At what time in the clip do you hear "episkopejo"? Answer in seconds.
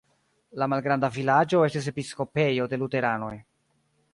1.93-2.67